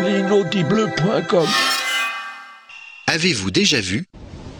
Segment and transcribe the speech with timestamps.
[0.00, 1.46] L'inaudible.com
[3.06, 4.06] Avez-vous déjà vu?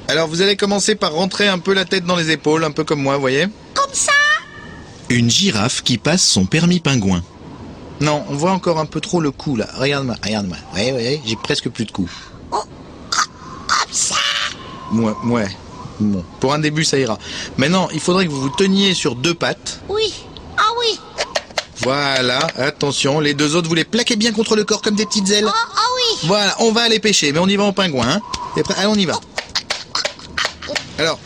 [0.09, 2.85] Alors vous allez commencer par rentrer un peu la tête dans les épaules, un peu
[2.85, 3.47] comme moi, voyez?
[3.73, 4.13] Comme ça?
[5.09, 7.23] Une girafe qui passe son permis pingouin.
[8.01, 9.69] Non, on voit encore un peu trop le cou là.
[9.75, 10.59] Regarde-moi, regarde-moi.
[10.75, 12.11] Ouais, ouais, j'ai presque plus de cou.
[12.51, 12.63] Oh,
[13.11, 14.17] Comme ça?
[14.93, 15.49] Ouais, ouais.
[15.99, 17.19] Bon, pour un début, ça ira.
[17.57, 19.81] Maintenant, il faudrait que vous vous teniez sur deux pattes.
[19.89, 20.13] Oui.
[21.83, 25.29] Voilà, attention, les deux autres, vous les plaquez bien contre le corps comme des petites
[25.31, 25.47] ailes.
[25.49, 26.19] Oh, ah oui.
[26.29, 28.07] Voilà, on va aller pêcher, mais on y va en pingouin.
[28.09, 28.21] Hein
[28.55, 29.19] T'es prêt Allez, on y va.
[30.99, 31.19] Alors,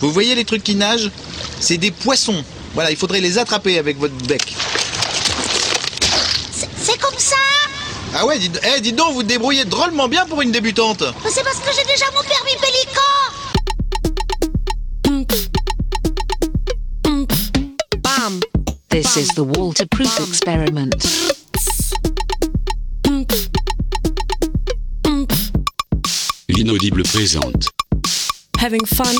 [0.00, 1.10] vous voyez les trucs qui nagent?
[1.60, 2.42] C'est des poissons.
[2.74, 4.54] Voilà, il faudrait les attraper avec votre bec.
[6.56, 7.36] C'est- comme ça?
[8.14, 11.04] Ah ouais, dites, eh, dites donc, vous débrouillez drôlement bien pour une débutante.
[11.30, 13.00] C'est parce que j'ai déjà mon permis pélican
[18.90, 20.94] This is the waterproof experiment.
[26.48, 27.68] L'inaudible présente.
[28.58, 29.14] Having fun?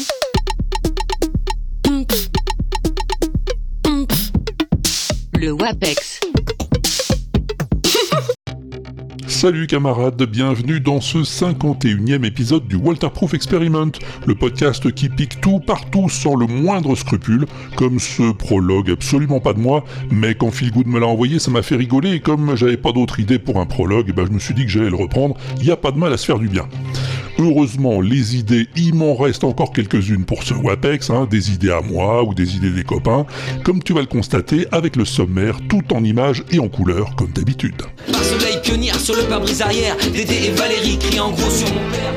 [5.39, 6.21] Le WAPEX.
[9.41, 13.93] Salut camarades, bienvenue dans ce 51e épisode du Walterproof Experiment,
[14.27, 19.53] le podcast qui pique tout partout sans le moindre scrupule, comme ce prologue absolument pas
[19.53, 22.57] de moi, mais quand Phil Good me l'a envoyé ça m'a fait rigoler et comme
[22.57, 24.91] j'avais pas d'autre idée pour un prologue, eh ben, je me suis dit que j'allais
[24.91, 26.69] le reprendre, y a pas de mal à se faire du bien.
[27.39, 31.81] Heureusement, les idées, il m'en reste encore quelques-unes pour ce WAPEX, hein, des idées à
[31.81, 33.25] moi ou des idées des copains,
[33.63, 37.31] comme tu vas le constater avec le sommaire, tout en images et en couleurs, comme
[37.31, 37.81] d'habitude.
[38.69, 39.97] Pionnière sur le pare-brise arrière.
[40.13, 42.13] Dédé et Valérie crient en gros sur mon père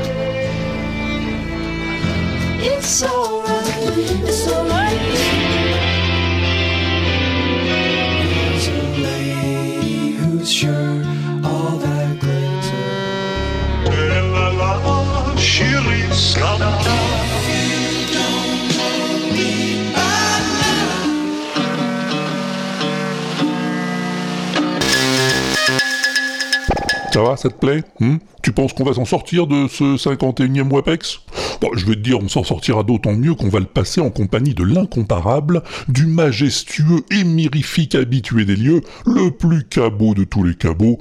[27.12, 30.70] Ça va, ça te plaît hmm Tu penses qu'on va s'en sortir de ce 51e
[30.70, 31.20] WAPEX?
[31.60, 34.08] Bon, je vais te dire, on s'en sortira d'autant mieux qu'on va le passer en
[34.08, 40.42] compagnie de l'incomparable, du majestueux et mirifique habitué des lieux, le plus cabot de tous
[40.42, 41.00] les cabots,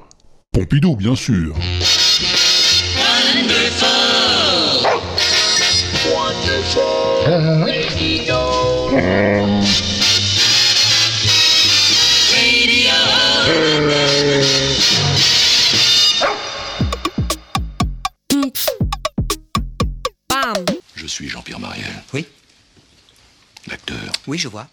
[0.52, 1.56] Pompidou, bien sûr.
[21.12, 22.04] Suis Jean-Pierre Mariel.
[22.14, 22.26] Oui,
[23.68, 23.98] L'acteur.
[24.28, 24.68] oui je vois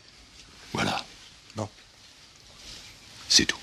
[0.72, 1.04] Voilà.
[1.56, 1.68] Bon.
[3.28, 3.58] C'est tout.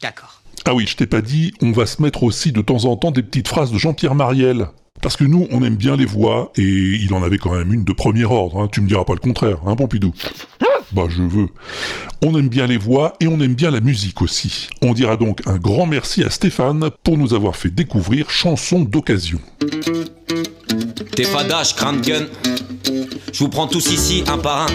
[0.00, 2.96] D'accord Ah oui, je t'ai pas dit, on va se mettre aussi de temps en
[2.96, 4.68] temps des petites phrases de Jean-Pierre Mariel.
[5.00, 7.82] Parce que nous, on aime bien les voix, et il en avait quand même une
[7.84, 8.68] de premier ordre, hein.
[8.70, 10.12] tu me diras pas le contraire, hein Pompidou
[10.92, 11.48] Bah je veux.
[12.22, 14.68] On aime bien les voix, et on aime bien la musique aussi.
[14.82, 19.40] On dira donc un grand merci à Stéphane pour nous avoir fait découvrir Chanson d'occasion.
[21.14, 22.26] T'es fadache, crainte gun
[23.32, 24.66] Je vous prends tous ici un par un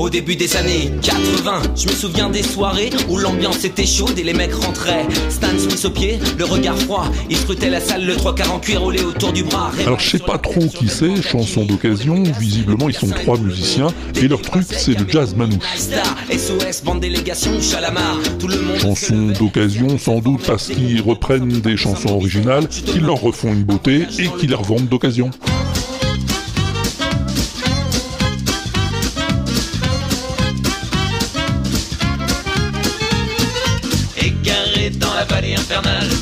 [0.00, 4.22] Au début des années 80 Je me souviens des soirées où l'ambiance était chaude et
[4.22, 5.06] les mecs rentraient.
[5.28, 7.04] Stan Smith au pied, le regard froid.
[7.28, 9.70] Ils scrutaient la salle, le trois quarts en cuir roulé autour du bras.
[9.84, 14.26] Alors je sais pas trop qui c'est, Chanson d'occasion, visiblement ils sont trois musiciens, et
[14.26, 15.58] leur truc c'est le jazz manouche.
[15.76, 21.60] Star, SOS, bande délégation, Chalamar Tout le monde Chanson d'occasion sans doute parce qu'ils reprennent
[21.60, 25.30] des chansons originales, qu'ils leur refont une beauté et qu'ils les revendent d'occasion.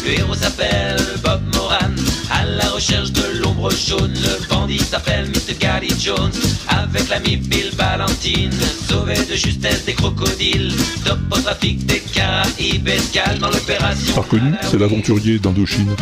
[0.09, 1.93] Le héros s'appelle Bob Moran.
[2.31, 5.55] À la recherche de l'ombre jaune, le bandit s'appelle Mr.
[5.59, 6.33] Gary Jones.
[6.69, 8.53] Avec l'ami Bill Valentine,
[8.89, 10.73] sauvé de justesse des crocodiles.
[11.05, 14.15] Top au trafic des Caraïbes, escale dans l'opération.
[14.15, 15.95] Pas reconnu, c'est l'aventurier d'Indochine.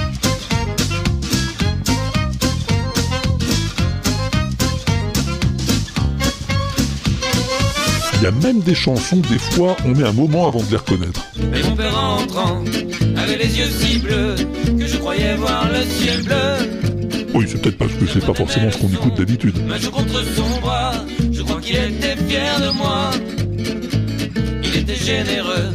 [8.18, 10.78] Il y a même des chansons, des fois, on met un moment avant de les
[10.78, 11.20] reconnaître.
[11.54, 12.64] Et mon père entrant,
[13.26, 14.36] avait les yeux si bleus,
[14.78, 17.26] que je croyais voir le ciel bleu.
[17.34, 19.54] Oui, c'est peut-être parce que c'est pas forcément ce qu'on écoute d'habitude.
[19.66, 20.92] Ma joue contre son bras,
[21.32, 23.10] je crois qu'il était fier de moi.
[24.62, 25.72] Il était généreux,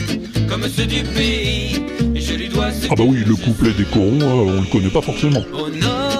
[0.49, 1.81] comme ceux du pays.
[2.15, 4.67] Et je lui dois ce Ah bah oui, le couplet des corons, euh, on le
[4.71, 5.43] connaît pas forcément.
[5.53, 6.10] Au nord,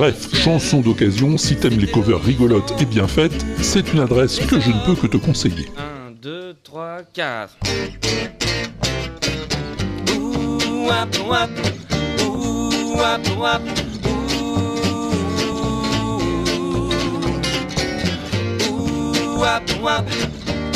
[0.00, 4.58] Bref, chanson d'occasion, si t'aimes les covers rigolotes et bien faites, c'est une adresse que
[4.58, 5.66] je ne peux que te conseiller.
[5.76, 7.58] 1, 2, 3, 4.
[10.16, 11.50] Ouh, wap, wap.
[12.24, 13.60] Ouh, wap, wap.
[18.70, 20.08] Ouh, wap, wap.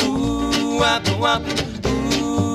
[0.05, 1.41] Ouh, wap, wap.
[1.87, 2.45] Ouh.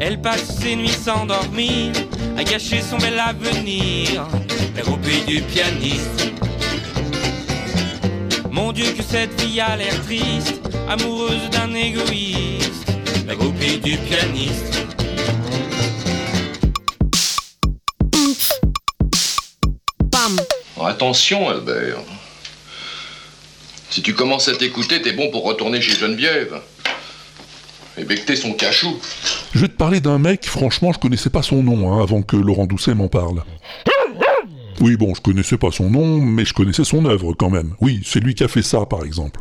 [0.00, 1.92] Elle passe ses nuits sans dormir,
[2.36, 4.26] à gâcher son bel avenir.
[4.76, 6.32] La groupie du pianiste.
[8.50, 12.86] Mon Dieu que cette fille a l'air triste, amoureuse d'un égoïste,
[13.26, 14.86] la groupie du pianiste.
[20.04, 20.40] Bam.
[20.84, 21.98] Attention, Albert.
[23.90, 26.60] Si tu commences à t'écouter, t'es bon pour retourner chez Geneviève.
[27.96, 29.00] Et becter son cachou.
[29.54, 32.36] Je vais te parler d'un mec, franchement, je connaissais pas son nom hein, avant que
[32.36, 33.44] Laurent Doucet m'en parle.
[34.80, 37.74] Oui, bon, je connaissais pas son nom, mais je connaissais son œuvre quand même.
[37.80, 39.38] Oui, c'est lui qui a fait ça, par exemple.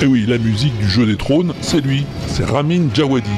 [0.00, 3.28] Et oui, la musique du jeu des trônes, c'est lui, c'est Ramin Djawadi.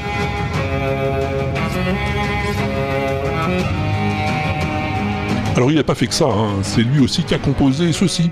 [5.56, 8.31] Alors il n'a pas fait que ça, hein, c'est lui aussi qui a composé ceci.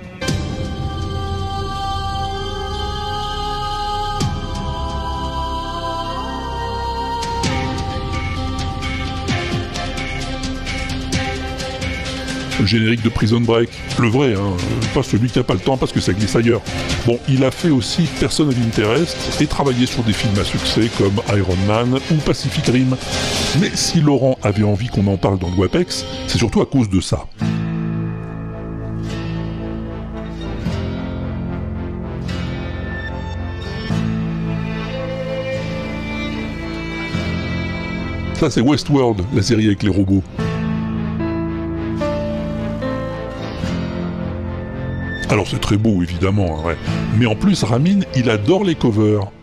[12.59, 13.69] Le générique de Prison Break,
[13.99, 14.55] le vrai, hein,
[14.93, 16.61] pas celui qui n'a pas le temps parce que ça glisse ailleurs.
[17.05, 20.89] Bon, il a fait aussi Person of Interest et travaillé sur des films à succès
[20.97, 22.95] comme Iron Man ou Pacific Rim.
[23.59, 26.89] Mais si Laurent avait envie qu'on en parle dans le WAPEX, c'est surtout à cause
[26.89, 27.25] de ça.
[38.35, 40.23] Ça c'est Westworld, la série avec les robots.
[45.35, 46.75] Alors c'est très beau évidemment, hein,
[47.19, 49.33] mais en plus Ramin, il adore les covers.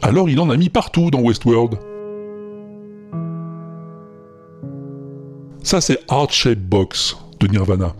[0.00, 1.78] Alors il en a mis partout dans Westworld.
[5.62, 7.94] Ça c'est Heart Shape Box de Nirvana.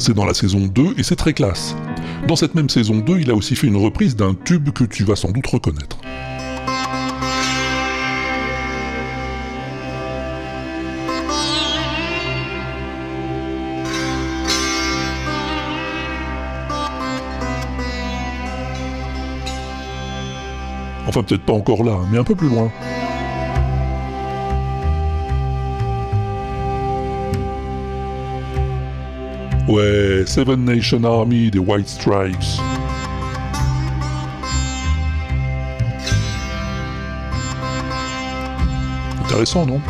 [0.00, 1.76] C'est dans la saison 2 et c'est très classe.
[2.26, 5.04] Dans cette même saison 2, il a aussi fait une reprise d'un tube que tu
[5.04, 5.98] vas sans doute reconnaître.
[21.06, 22.72] Enfin, peut-être pas encore là, mais un peu plus loin.
[29.70, 32.36] Ouais, Seven Nation Army des White Stripes.
[39.22, 39.80] Intéressant, non?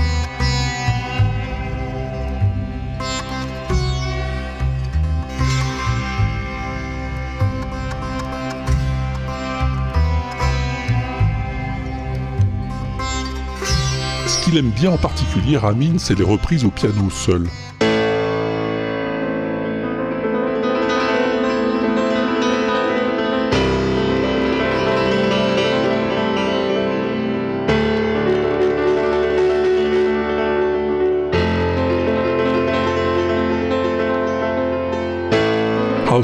[14.26, 17.48] Ce qu'il aime bien en particulier, Ramin, c'est les reprises au piano seul.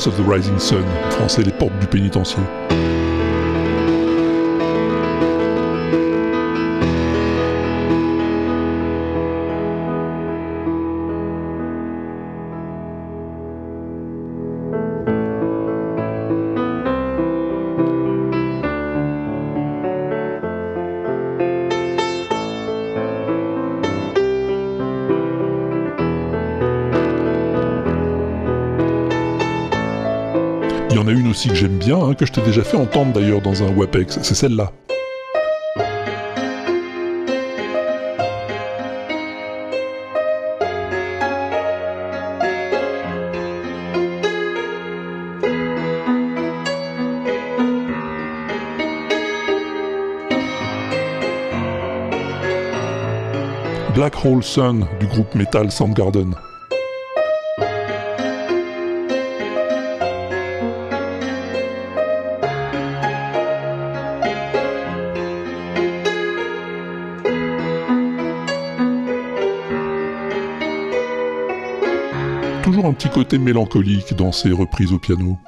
[0.04, 2.42] Of the Rising Sun, français les portes du pénitencier.
[31.94, 34.72] Hein, que je t'ai déjà fait entendre d'ailleurs dans un WAPEX, c'est celle-là.
[53.94, 56.34] Black Hole Sun du groupe metal Soundgarden.
[72.66, 75.38] Toujours un petit côté mélancolique dans ses reprises au piano.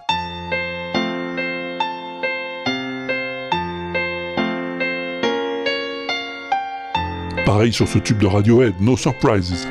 [7.44, 9.66] Pareil sur ce tube de Radiohead, No Surprises.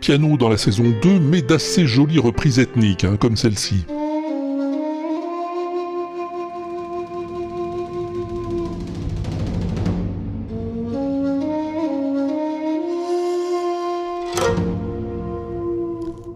[0.00, 3.84] Piano dans la saison 2, mais d'assez jolies reprises ethniques, hein, comme celle-ci.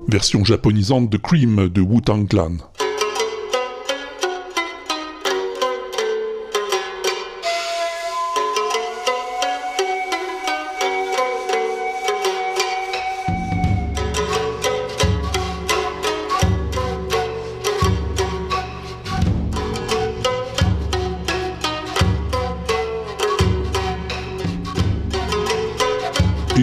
[0.09, 2.57] Version japonisante de Cream de Wu-Tang Clan.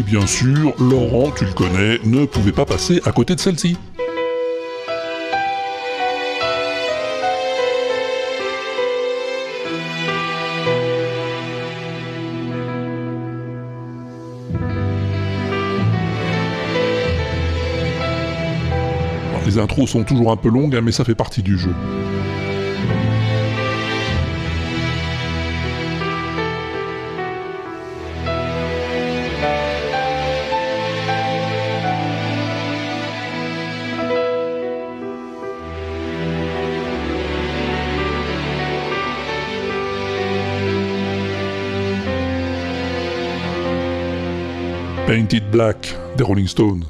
[0.09, 3.77] Bien sûr, Laurent, tu le connais, ne pouvait pas passer à côté de celle-ci.
[19.45, 21.73] Les intros sont toujours un peu longues, hein, mais ça fait partie du jeu.
[45.19, 46.85] Painted Black des Rolling Stones.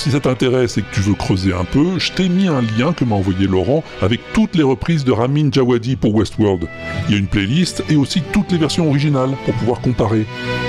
[0.00, 2.94] Si ça t'intéresse et que tu veux creuser un peu, je t'ai mis un lien
[2.94, 6.66] que m'a envoyé Laurent avec toutes les reprises de Ramin Djawadi pour Westworld.
[7.06, 10.24] Il y a une playlist et aussi toutes les versions originales pour pouvoir comparer.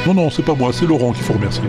[0.05, 1.63] Non non, c'est pas moi, c'est Laurent qu'il faut remercier.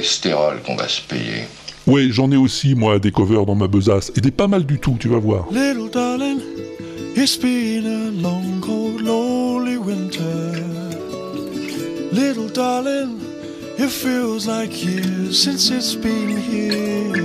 [0.00, 1.44] Cholestérol qu'on va se payer.
[1.86, 4.78] Ouais, j'en ai aussi moi des covers dans ma besace et des pas mal du
[4.78, 5.46] tout, tu vas voir.
[5.50, 6.40] Little darling,
[7.16, 10.52] it's been a long, cold, lonely winter.
[12.12, 13.20] Little darling,
[13.78, 17.24] it feels like years since it's been here.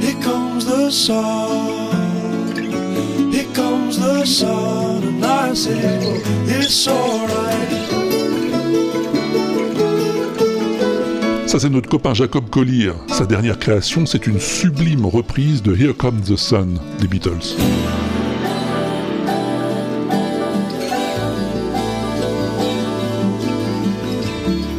[0.00, 1.32] Here comes the sun,
[3.32, 5.78] here comes the sun, and I say
[6.46, 7.87] it's alright.
[11.58, 12.92] Ça c'est notre copain Jacob Collier.
[13.08, 17.56] Sa dernière création, c'est une sublime reprise de Here Comes the Sun des Beatles.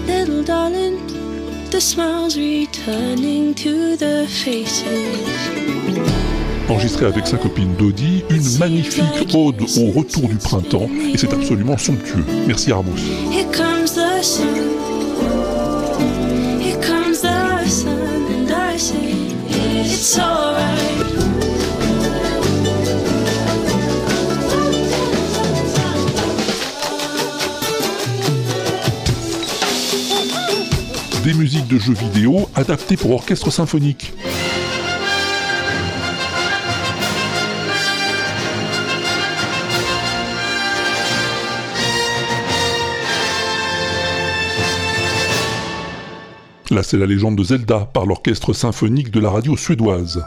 [0.07, 0.95] Little darling,
[1.69, 4.85] the smiles returning to the faces.
[6.69, 11.77] Enregistré avec sa copine Dodie, une magnifique ode au retour du printemps, et c'est absolument
[11.77, 12.23] somptueux.
[12.47, 12.95] Merci Armous.
[31.33, 34.13] Musique de jeux vidéo adaptée pour orchestre symphonique.
[46.71, 50.23] Là, c'est la légende de Zelda par l'orchestre symphonique de la radio suédoise.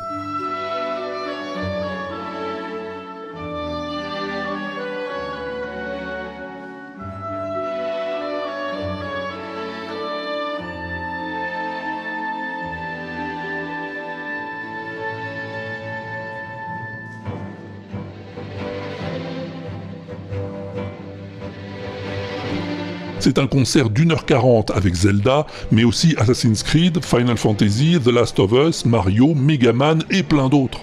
[23.25, 28.09] C'est un concert d'une heure quarante avec Zelda, mais aussi Assassin's Creed, Final Fantasy, The
[28.09, 30.81] Last of Us, Mario, Mega Man et plein d'autres.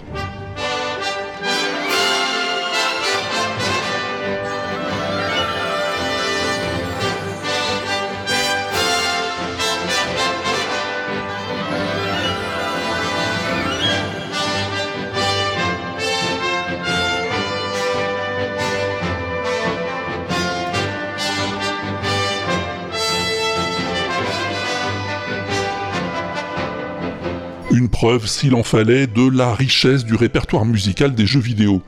[28.27, 31.81] S'il en fallait, de la richesse du répertoire musical des jeux vidéo.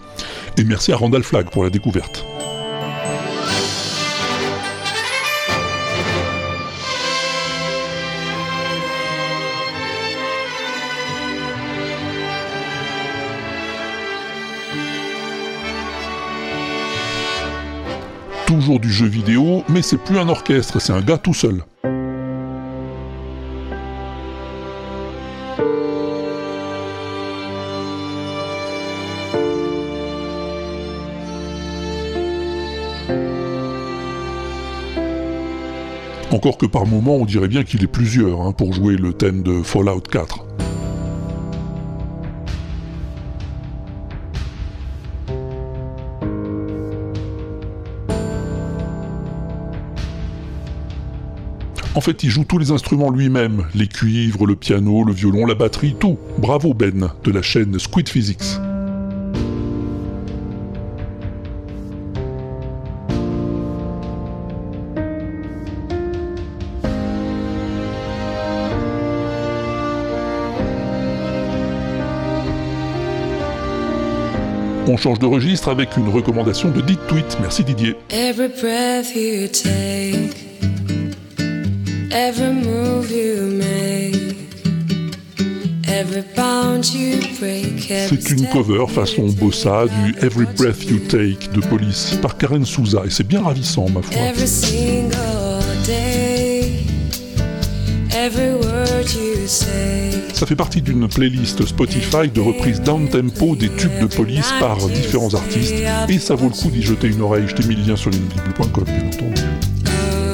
[0.57, 2.25] Et merci à Randall Flagg pour la découverte.
[18.45, 21.63] Toujours du jeu vidéo, mais c'est plus un orchestre, c'est un gars tout seul.
[36.41, 39.43] Encore que par moment on dirait bien qu'il est plusieurs hein, pour jouer le thème
[39.43, 40.43] de Fallout 4.
[51.93, 55.53] En fait, il joue tous les instruments lui-même, les cuivres, le piano, le violon, la
[55.53, 56.17] batterie, tout.
[56.39, 58.57] Bravo Ben, de la chaîne Squid Physics.
[74.91, 77.37] On change de registre avec une recommandation de Dit Tweet.
[77.39, 77.95] Merci Didier.
[78.09, 80.35] Every breath you take,
[82.11, 84.35] every move you make,
[85.87, 91.47] every bound you break, every C'est une cover façon bossa du Every Breath You Take
[91.53, 94.17] de Police par Karen Souza et c'est bien ravissant ma foi.
[100.33, 105.33] Ça fait partie d'une playlist Spotify de reprises down-tempo des tubes de police par différents
[105.33, 105.73] artistes
[106.09, 107.45] et ça vaut le coup d'y jeter une oreille.
[107.47, 109.41] Je t'ai mis le lien sur l'inaudible.com bien entendu.
[109.87, 110.31] Oh.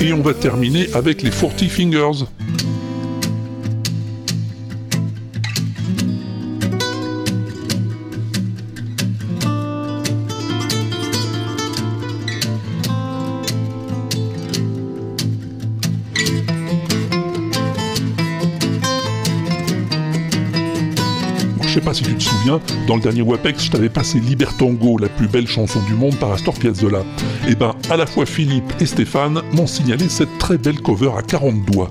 [0.00, 2.26] Et on va terminer avec les 40 Fingers.
[22.86, 26.32] Dans le dernier WAPEX, je t'avais passé Libertango, la plus belle chanson du monde par
[26.32, 27.02] Astor Piazzolla.
[27.48, 31.22] Et ben, à la fois Philippe et Stéphane m'ont signalé cette très belle cover à
[31.22, 31.90] 40 doigts.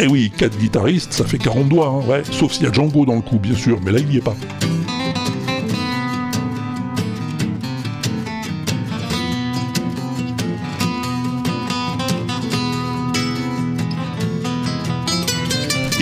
[0.00, 3.04] Eh oui, 4 guitaristes, ça fait 40 doigts, hein, ouais, sauf s'il y a Django
[3.04, 4.36] dans le coup, bien sûr, mais là il y est pas.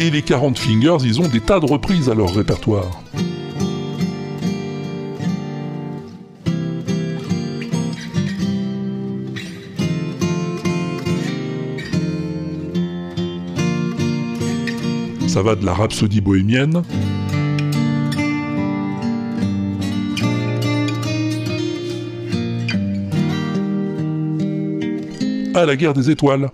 [0.06, 3.02] Et les 40 Fingers, ils ont des tas de reprises à leur répertoire.
[15.26, 16.84] Ça va de la rhapsodie bohémienne
[25.52, 26.48] à la guerre des étoiles.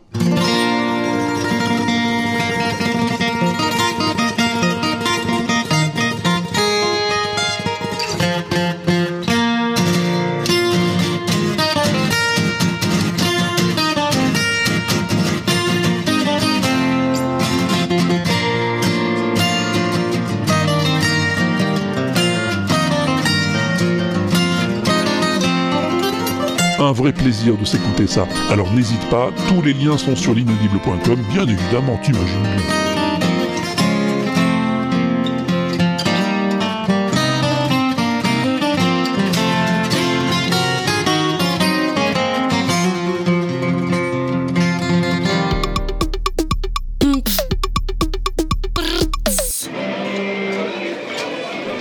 [27.10, 28.28] Plaisir de s'écouter ça.
[28.48, 32.82] Alors n'hésite pas, tous les liens sont sur l'inaudible.com, bien évidemment, t'imagines bien.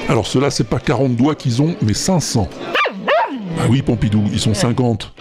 [0.09, 2.49] Alors cela c'est pas 40 doigts qu'ils ont, mais 500.
[3.71, 5.13] Oui Pompidou, ils sont 50.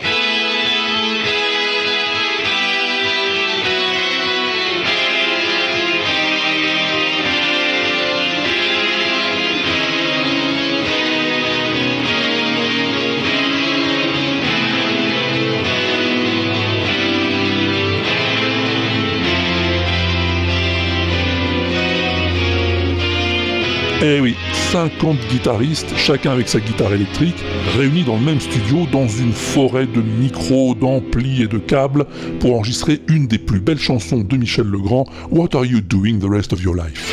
[24.03, 24.35] Eh oui,
[24.71, 27.35] 50 guitaristes, chacun avec sa guitare électrique,
[27.77, 32.07] réunis dans le même studio dans une forêt de micros, d'amplis et de câbles
[32.39, 36.31] pour enregistrer une des plus belles chansons de Michel Legrand, What Are You Doing the
[36.31, 37.10] Rest of Your Life?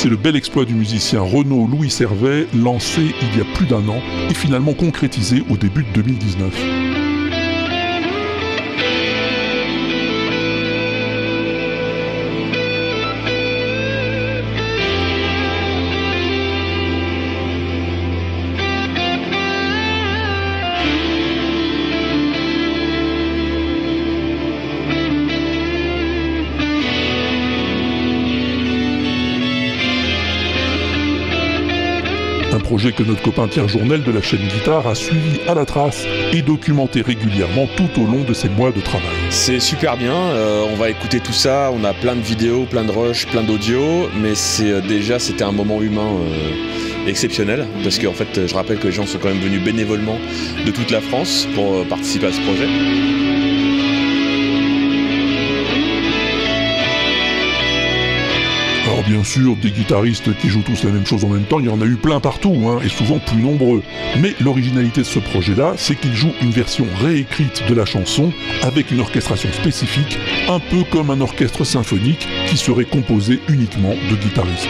[0.00, 3.88] C'est le bel exploit du musicien Renaud Louis Servet, lancé il y a plus d'un
[3.88, 6.87] an et finalement concrétisé au début de 2019.
[32.68, 36.04] Projet que notre copain Pierre Journel de la chaîne Guitare a suivi à la trace
[36.34, 39.08] et documenté régulièrement tout au long de ses mois de travail.
[39.30, 42.84] C'est super bien, euh, on va écouter tout ça, on a plein de vidéos, plein
[42.84, 47.98] de rushs, plein d'audio, mais c'est euh, déjà c'était un moment humain euh, exceptionnel, parce
[47.98, 50.18] qu'en fait je rappelle que les gens sont quand même venus bénévolement
[50.66, 53.27] de toute la France pour participer à ce projet.
[58.98, 61.66] Alors bien sûr, des guitaristes qui jouent tous la même chose en même temps, il
[61.66, 63.80] y en a eu plein partout, hein, et souvent plus nombreux.
[64.18, 68.32] Mais l'originalité de ce projet-là, c'est qu'il joue une version réécrite de la chanson
[68.62, 74.16] avec une orchestration spécifique, un peu comme un orchestre symphonique qui serait composé uniquement de
[74.16, 74.66] guitaristes.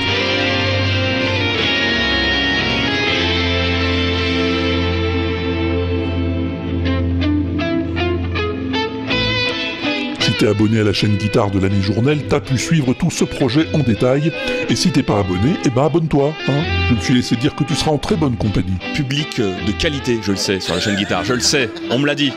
[10.38, 13.66] T'es abonné à la chaîne Guitare de l'année Journal, t'as pu suivre tout ce projet
[13.74, 14.32] en détail.
[14.68, 16.32] Et si t'es pas abonné, eh ben abonne-toi.
[16.48, 18.78] Hein je me suis laissé dire que tu seras en très bonne compagnie.
[18.94, 21.98] Public euh, de qualité, je le sais, sur la chaîne Guitare, je le sais, on
[21.98, 22.32] me l'a dit.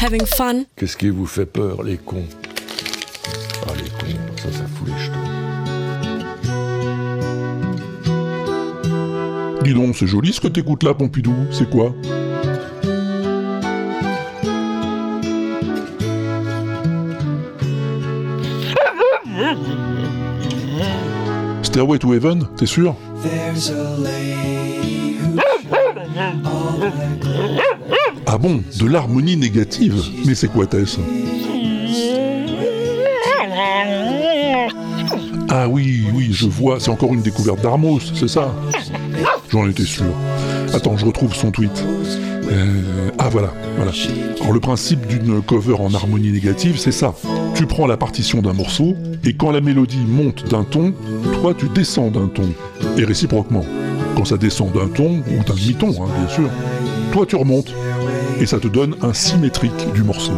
[0.00, 0.64] Having fun.
[0.76, 2.24] Qu'est-ce qui vous fait peur, les cons?
[9.94, 11.34] C'est joli ce que t'écoutes là, Pompidou.
[11.50, 11.94] C'est quoi?
[21.62, 22.94] Stairway to Heaven, t'es sûr?
[28.26, 30.02] Ah bon, de l'harmonie négative.
[30.26, 30.98] Mais c'est quoi Tess?
[35.50, 38.54] Ah oui, oui, je vois, c'est encore une découverte d'Armos, c'est ça?
[39.50, 40.04] J'en étais sûr.
[40.74, 41.84] Attends, je retrouve son tweet.
[42.50, 43.92] Euh, ah voilà, voilà.
[44.40, 47.14] Alors le principe d'une cover en harmonie négative, c'est ça.
[47.54, 50.94] Tu prends la partition d'un morceau, et quand la mélodie monte d'un ton,
[51.40, 52.48] toi tu descends d'un ton.
[52.96, 53.64] Et réciproquement.
[54.16, 56.50] Quand ça descend d'un ton, ou d'un demi-ton, hein, bien sûr,
[57.12, 57.72] toi tu remontes.
[58.40, 60.32] Et ça te donne un symétrique du morceau.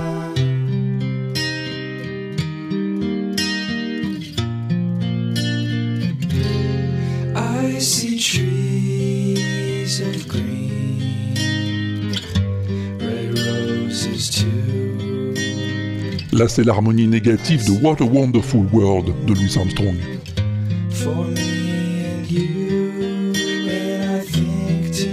[16.40, 19.94] Là, c'est l'harmonie négative de What a Wonderful World de Louis Armstrong.
[20.88, 21.42] For me
[22.07, 23.35] and you,
[23.68, 25.11] and I think to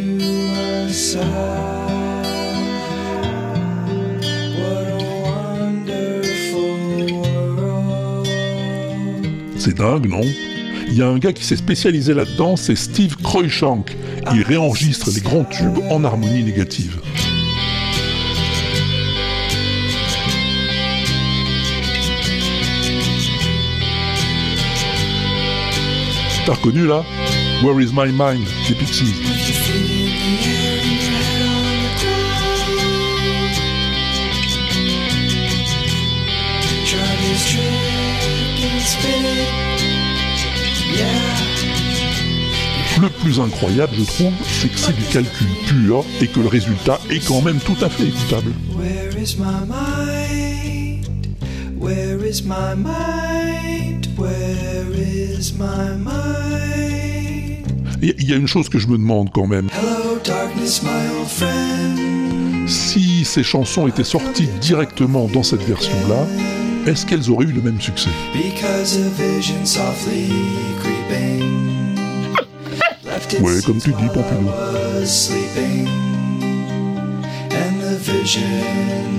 [0.87, 1.25] myself,
[4.57, 4.97] what a
[5.65, 6.71] wonderful
[7.11, 8.27] world.
[9.57, 10.21] C'est dingue, non?
[10.87, 13.97] Il y a un gars qui s'est spécialisé là-dedans, c'est Steve Cruikshank.
[14.33, 17.01] Il réenregistre les grands tubes en harmonie négative.
[26.47, 27.03] T'as reconnu là
[27.61, 28.47] Where is my mind?
[28.65, 29.13] C'est Pixies.
[43.01, 47.01] Le plus incroyable, je trouve, c'est que c'est du calcul pur et que le résultat
[47.09, 48.53] est quand même tout à fait écoutable.
[48.73, 51.05] Where is my mind?
[51.77, 53.26] Where is my mind?
[58.01, 59.69] Il y a une chose que je me demande quand même.
[59.71, 62.69] Hello, darkness, my old friend.
[62.69, 66.25] Si ces chansons étaient sorties directement dans cette version-là,
[66.85, 68.09] est-ce qu'elles auraient eu le même succès?
[73.41, 74.47] Ouais, comme tu dis, Pompidou.
[74.99, 75.87] was sleeping.
[77.51, 79.17] And the vision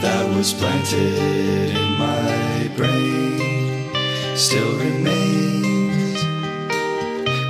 [0.00, 3.29] that was planted in my brain
[4.40, 6.24] still remains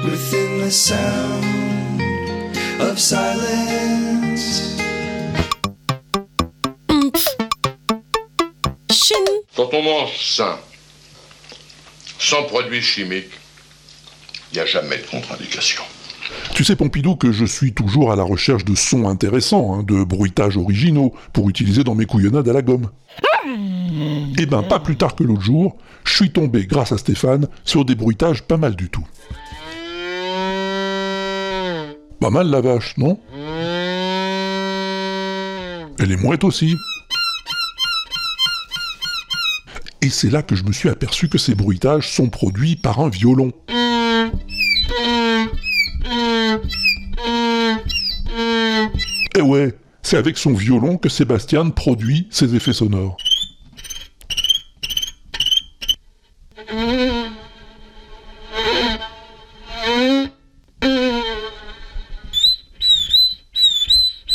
[0.04, 2.02] within the sound
[2.80, 4.76] of silence.
[9.54, 10.58] Quand on mange sain,
[12.18, 13.30] sans produits chimiques,
[14.50, 15.84] il n'y a jamais de contre-indication.
[16.56, 20.02] Tu sais, Pompidou, que je suis toujours à la recherche de sons intéressants, hein, de
[20.02, 22.90] bruitages originaux, pour utiliser dans mes couillonnades à la gomme.
[24.38, 27.84] Et ben, pas plus tard que l'autre jour, je suis tombé, grâce à Stéphane, sur
[27.84, 29.06] des bruitages pas mal du tout.
[32.20, 33.18] Pas mal la vache, non?
[35.98, 36.76] Elle est mouette aussi.
[40.02, 43.10] Et c'est là que je me suis aperçu que ces bruitages sont produits par un
[43.10, 43.52] violon.
[49.36, 53.16] Et ouais, c'est avec son violon que Sébastien produit ses effets sonores.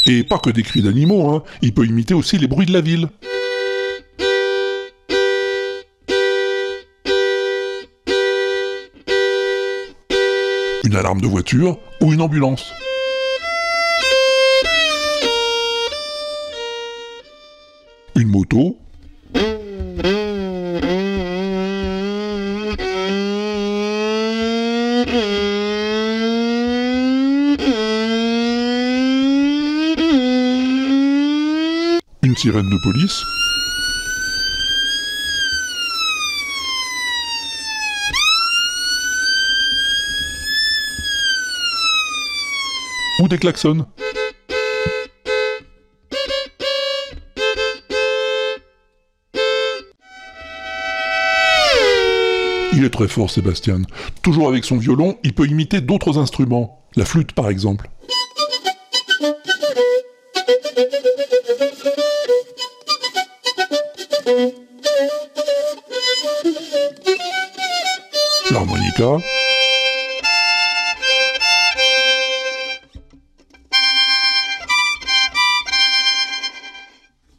[0.08, 1.44] Et pas que des cris d'animaux, hein.
[1.63, 3.10] il peut imiter aussi les bruits de la ville.
[10.84, 12.72] Une alarme de voiture ou une ambulance.
[18.15, 18.78] Une moto.
[32.46, 33.24] Sirène de police.
[43.20, 43.88] Ou des klaxons.
[52.74, 53.82] Il est très fort, Sébastien.
[54.22, 56.86] Toujours avec son violon, il peut imiter d'autres instruments.
[56.96, 57.90] La flûte, par exemple.
[68.52, 69.18] L'harmonica.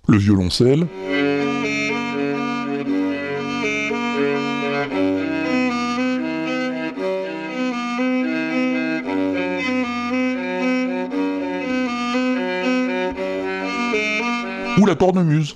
[0.09, 1.06] Le violoncelle.
[14.87, 15.55] La cornemuse.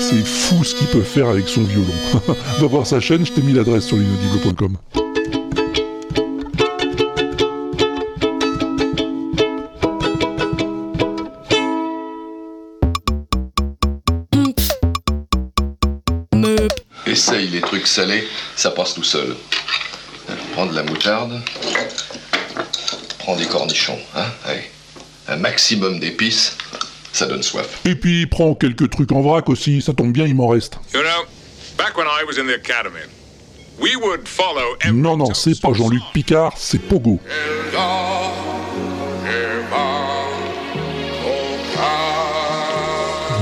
[0.00, 1.86] C'est fou ce qu'il peut faire avec son violon.
[2.60, 4.76] Va voir sa chaîne, je t'ai mis l'adresse sur l'inaudible.com.
[17.96, 19.34] Salés, ça passe tout seul.
[20.52, 21.40] Prends de la moutarde,
[23.20, 24.70] prends des cornichons, hein, allez.
[25.28, 26.58] Un maximum d'épices,
[27.14, 27.80] ça donne soif.
[27.86, 30.74] Et puis, prends quelques trucs en vrac aussi, ça tombe bien, il m'en reste.
[30.92, 31.24] You know,
[31.78, 33.00] back when I was in the academy,
[33.80, 37.18] we would follow Non, non, c'est pas Jean-Luc Picard, c'est Pogo.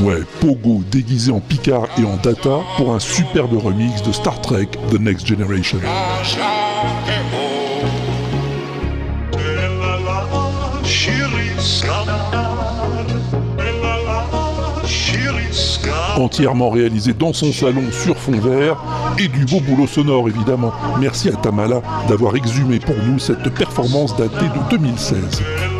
[0.04, 4.68] Ouais, Pogo déguisé en Picard et en Data pour un superbe remix de Star Trek
[4.90, 5.78] The Next Generation.
[16.18, 18.76] Entièrement réalisé dans son salon sur fond vert
[19.18, 20.72] et du beau boulot sonore évidemment.
[21.00, 25.73] Merci à Tamala d'avoir exhumé pour nous cette performance datée de 2016.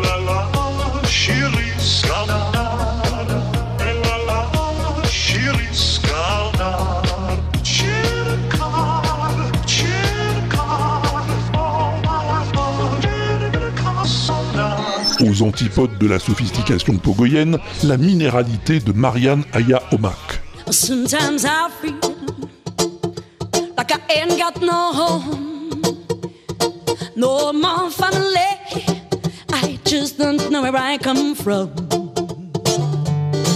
[15.35, 20.41] Aux antipodes de la sophistication pogoyenne, la minéralité de Marianne Aya Omak.
[20.69, 21.93] Sometimes I feel
[23.77, 25.81] like I ain't got no home,
[27.15, 28.37] no more family.
[29.51, 31.69] I just don't know where I come from.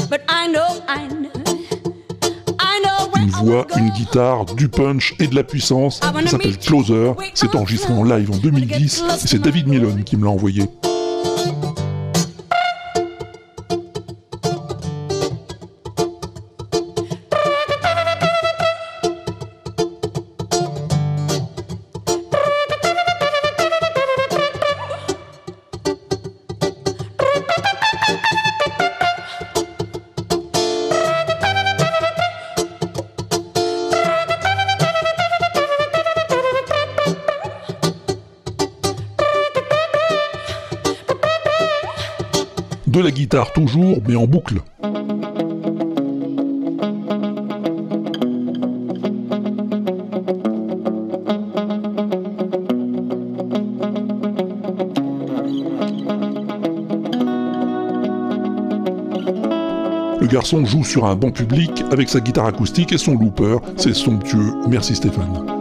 [0.09, 1.29] But I know, I know,
[2.59, 5.99] I know where Une voix, une guitare, du punch et de la puissance.
[5.99, 7.13] Ça s'appelle Closer.
[7.33, 10.63] C'est enregistré en live en 2010 et c'est David Milone qui me l'a envoyé.
[43.53, 44.61] Toujours, mais en boucle.
[60.21, 63.57] Le garçon joue sur un banc public avec sa guitare acoustique et son looper.
[63.77, 64.53] C'est somptueux.
[64.67, 65.58] Merci Stéphane.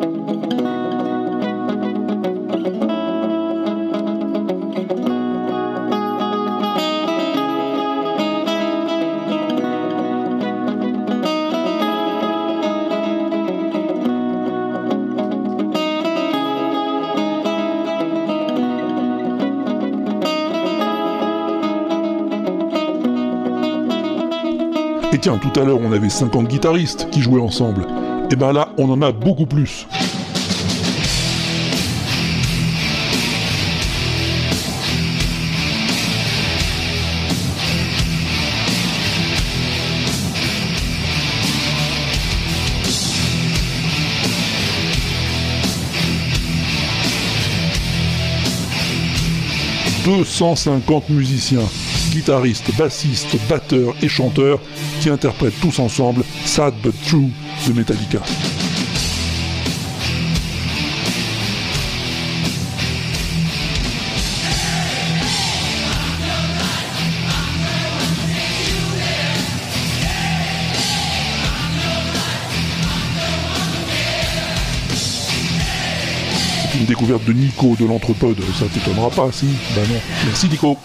[25.36, 27.86] Tout à l'heure on avait 50 guitaristes qui jouaient ensemble.
[28.30, 29.86] Et ben là, on en a beaucoup plus.
[50.06, 51.60] «250 musiciens,
[52.12, 54.58] guitaristes, bassistes, batteurs et chanteurs
[55.00, 57.30] qui interprètent tous ensemble Sad But True
[57.66, 58.20] de Metallica.
[76.78, 80.00] Une découverte de Nico de l'Entrepode, ça t'étonnera pas, si Bah non.
[80.26, 80.76] Merci Nico.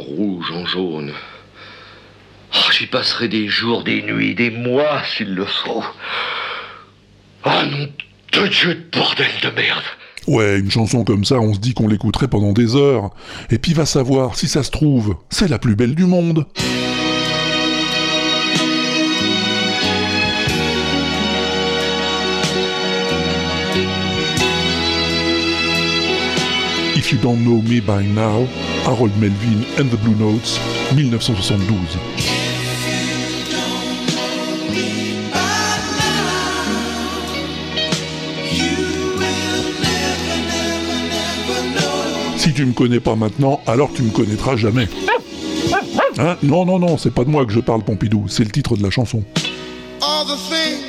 [0.00, 1.12] Rouge, en jaune.
[2.54, 5.84] Oh, J'y passerai des jours, des nuits, des mois s'il le faut.
[7.44, 7.88] Ah non,
[8.32, 9.84] de Dieu de bordel de merde.
[10.26, 13.10] Ouais, une chanson comme ça, on se dit qu'on l'écouterait pendant des heures.
[13.50, 16.46] Et puis va savoir, si ça se trouve, c'est la plus belle du monde.
[26.96, 28.46] If You Don't Know Me By Now,
[28.90, 30.58] Harold Melvin and the Blue Notes,
[30.96, 31.76] 1972.
[42.36, 44.88] Si tu me connais pas maintenant, alors tu me connaîtras jamais.
[46.18, 46.36] Hein?
[46.42, 48.82] Non, non, non, c'est pas de moi que je parle, Pompidou, c'est le titre de
[48.82, 49.22] la chanson.
[50.02, 50.82] all the things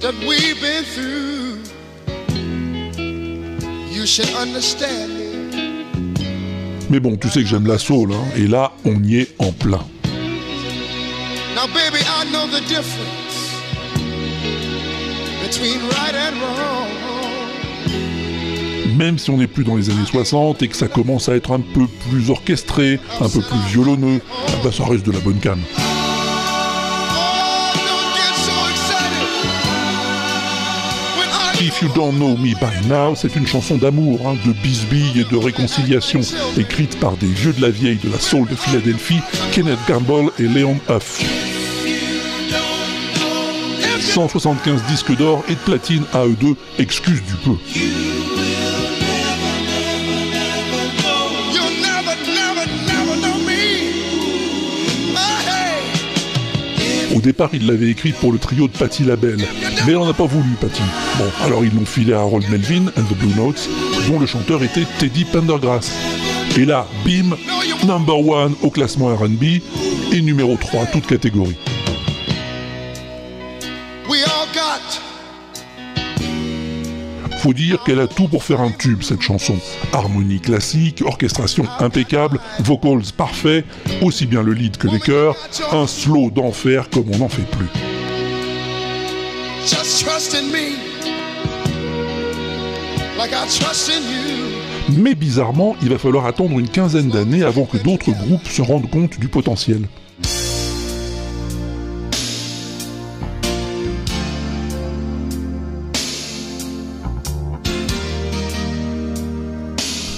[0.00, 1.58] that we've been through.
[3.90, 5.23] You should understand.
[6.90, 9.52] Mais bon, tu sais que j'aime la soul, hein, et là, on y est en
[9.52, 9.80] plein.
[11.54, 13.54] Now, baby, I know the difference
[15.42, 16.88] between right and wrong.
[18.96, 21.52] Même si on n'est plus dans les années 60 et que ça commence à être
[21.52, 25.38] un peu plus orchestré, un peu plus violonneux, ah bah ça reste de la bonne
[25.38, 25.58] cam.
[31.74, 35.24] If You Don't Know Me By Now, c'est une chanson d'amour, hein, de bisbille et
[35.24, 36.20] de réconciliation,
[36.56, 39.18] écrite par des vieux de la vieille de la soul de Philadelphie,
[39.50, 41.20] Kenneth Gamble et Leon Huff.
[43.98, 48.13] 175 disques d'or et de platine à eux deux, excuse du peu.
[57.14, 59.38] Au départ, il l'avait écrite pour le trio de Patti LaBelle,
[59.86, 60.82] mais elle n'en a pas voulu, Patti.
[61.16, 63.68] Bon, alors ils l'ont filé à Harold Melvin and the Blue Notes,
[64.08, 65.92] dont le chanteur était Teddy Pendergrass.
[66.58, 67.36] Et là, bim,
[67.86, 69.44] number one au classement RB
[70.12, 71.56] et numéro 3, toute catégorie.
[77.44, 79.54] Faut dire qu'elle a tout pour faire un tube, cette chanson.
[79.92, 83.66] Harmonie classique, orchestration impeccable, vocals parfaits,
[84.00, 85.36] aussi bien le lead que les chœurs,
[85.70, 87.66] un slow d'enfer comme on n'en fait plus.
[94.96, 98.88] Mais bizarrement, il va falloir attendre une quinzaine d'années avant que d'autres groupes se rendent
[98.88, 99.82] compte du potentiel.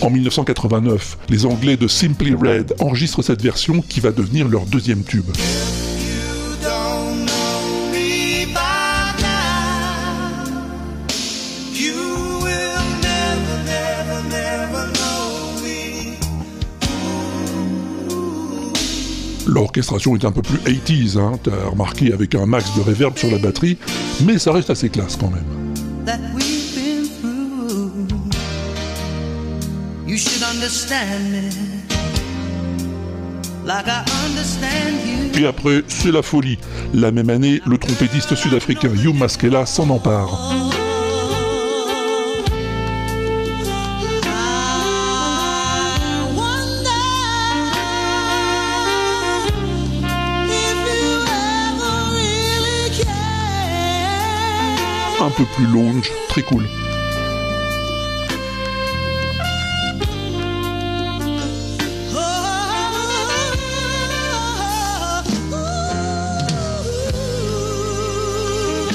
[0.07, 5.03] En 1989, les Anglais de Simply Red enregistrent cette version qui va devenir leur deuxième
[5.03, 5.25] tube.
[19.45, 23.29] L'orchestration est un peu plus 80s, hein, t'as remarqué avec un max de reverb sur
[23.33, 23.77] la batterie,
[24.25, 25.56] mais ça reste assez classe quand même.
[35.39, 36.59] Et après, c'est la folie.
[36.95, 40.53] La même année, le trompettiste sud-africain Hugh Maskela s'en empare.
[55.21, 56.65] Un peu plus lounge, très cool.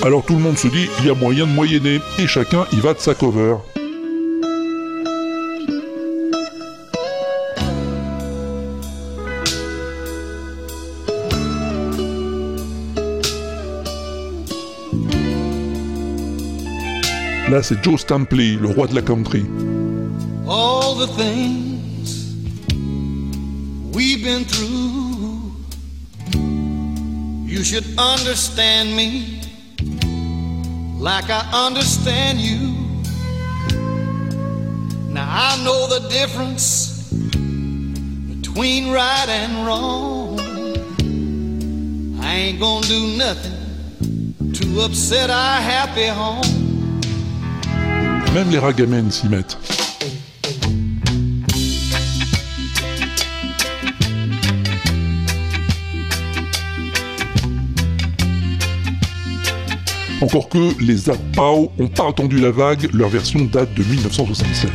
[0.04, 2.78] Alors tout le monde se dit, il y a moyen de moyenner, et chacun y
[2.78, 3.58] va de sa cover.
[17.50, 19.46] Là, c'est Joe Stampley, le roi de la country.
[20.48, 22.34] All the things
[23.94, 25.52] we've been through,
[27.46, 29.41] you should understand me
[31.02, 32.76] like I understand you.
[35.10, 37.10] Now I know the difference
[38.30, 40.40] between right and wrong.
[42.22, 47.02] I ain't gonna do nothing to upset our happy home.
[48.34, 49.58] Même les ragamens s'y mettent.
[60.22, 64.72] Encore que les Zapao ont pas attendu la vague, leur version date de 1976.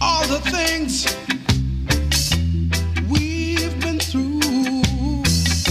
[0.00, 1.06] All the things
[3.10, 4.40] we've been through.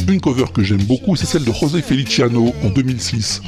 [0.09, 3.41] Une cover que j'aime beaucoup, c'est celle de José Feliciano en 2006.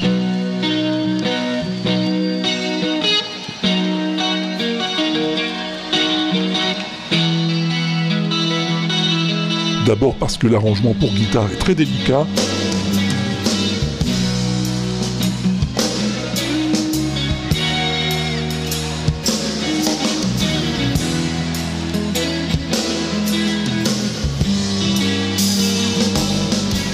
[9.86, 12.26] D'abord parce que l'arrangement pour guitare est très délicat.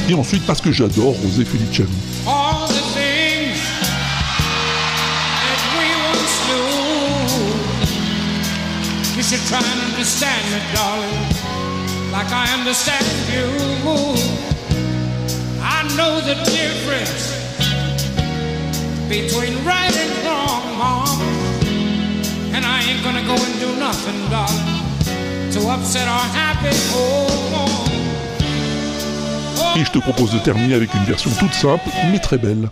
[0.10, 1.92] Et ensuite parce que j'adore José Feliciano.
[15.62, 17.32] I know the difference
[19.08, 21.22] between right and wrong, Mom.
[22.54, 27.40] And I ain't gonna go and do nothing, darling, to upset our happy home.
[29.78, 32.70] Et je te propose de terminer avec une version toute simple, mais très belle.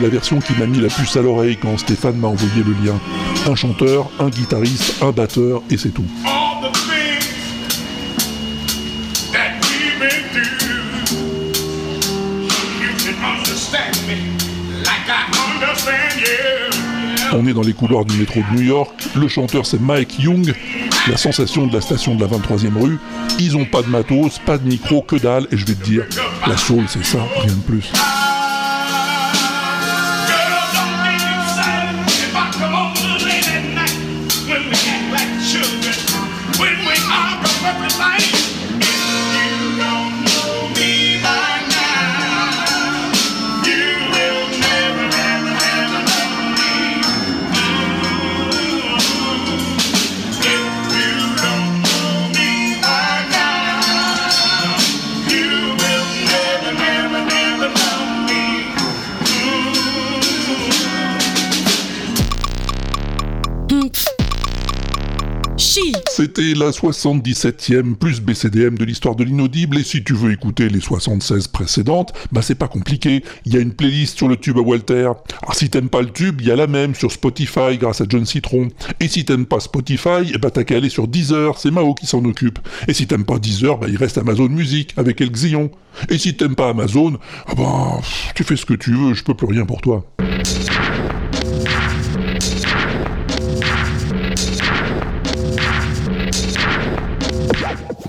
[0.00, 2.98] La version qui m'a mis la puce à l'oreille quand Stéphane m'a envoyé le lien.
[3.46, 6.04] Un chanteur, un guitariste, un batteur, et c'est tout.
[17.32, 20.52] On est dans les couloirs du métro de New York, le chanteur c'est Mike Young,
[21.08, 22.98] la sensation de la station de la 23e rue,
[23.38, 26.04] ils ont pas de matos, pas de micro, que dalle, et je vais te dire,
[26.46, 27.92] la soul c'est ça, rien de plus.
[66.20, 70.78] C'était la 77e plus BCDM de l'histoire de l'inaudible, et si tu veux écouter les
[70.78, 74.60] 76 précédentes, bah c'est pas compliqué, il y a une playlist sur le tube à
[74.60, 75.12] Walter.
[75.40, 78.04] Alors si t'aimes pas le tube, il y a la même sur Spotify grâce à
[78.06, 78.68] John Citron.
[79.00, 82.04] Et si t'aimes pas Spotify, eh bah t'as qu'à aller sur Deezer, c'est Mao qui
[82.04, 82.58] s'en occupe.
[82.86, 85.70] Et si t'aimes pas Deezer, bah il reste Amazon Music avec El Xion.
[86.10, 87.16] Et si t'aimes pas Amazon,
[87.46, 87.98] ah bah
[88.34, 90.04] tu fais ce que tu veux, je peux plus rien pour toi.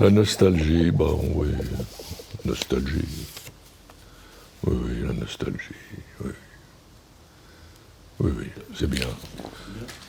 [0.02, 1.46] La nostalgie, bon, oui.
[2.44, 3.04] Nostalgie.
[4.66, 5.58] Oui, oui, la nostalgie,
[6.24, 6.30] oui.
[8.18, 8.46] Oui, oui,
[8.76, 9.06] c'est bien.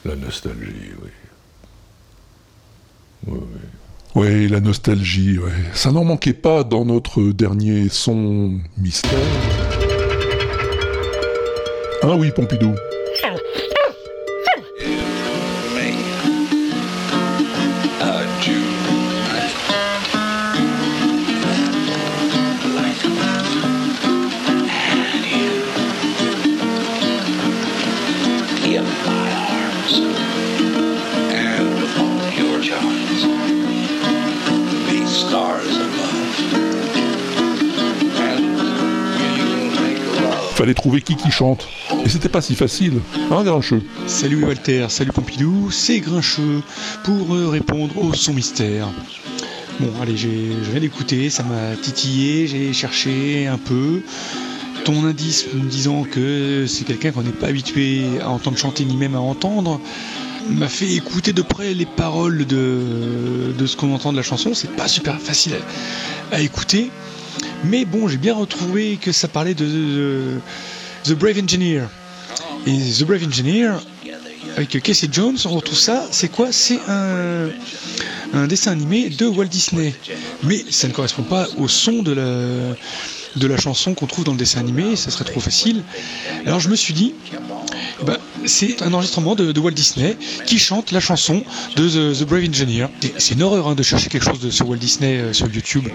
[0.04, 0.94] La nostalgie,
[3.28, 3.38] oui.
[4.16, 5.52] Oui, la nostalgie, ouais.
[5.76, 9.12] Ça n'en manquait pas dans notre dernier son mystère.
[12.02, 12.74] Ah oui, Pompidou.
[40.64, 41.68] Fallait trouver qui qui chante.
[42.05, 43.01] Et c'était pas si facile,
[43.32, 46.61] hein, Grincheux Salut Walter, salut Pompidou, c'est Grincheux
[47.03, 48.88] pour euh, répondre au son mystère.
[49.82, 50.30] Bon, allez, je
[50.72, 54.03] viens d'écouter, ça m'a titillé, j'ai cherché un peu.
[54.86, 58.95] Ton indice me disant que c'est quelqu'un qu'on n'est pas habitué à entendre chanter ni
[58.95, 59.82] même à entendre
[60.49, 64.53] m'a fait écouter de près les paroles de, ce qu'on entend de la chanson.
[64.53, 65.55] C'est pas super facile
[66.32, 66.89] à écouter,
[67.64, 70.40] mais bon, j'ai bien retrouvé que ça parlait de,
[71.04, 71.84] The Brave Engineer.
[72.66, 73.74] Et The Brave Engineer,
[74.56, 76.52] avec Casey Jones, on retrouve ça, c'est quoi?
[76.52, 79.94] C'est un, dessin animé de Walt Disney.
[80.44, 82.14] Mais ça ne correspond pas au son de
[83.48, 85.84] la, chanson qu'on trouve dans le dessin animé, ça serait trop facile.
[86.46, 87.14] Alors je me suis dit,
[88.06, 91.44] ben, c'est un enregistrement de, Walt Disney qui chante la chanson
[91.76, 92.88] de The, Brave Engineer.
[93.18, 95.88] C'est une horreur hein, de chercher quelque chose sur Walt Disney euh, sur YouTube,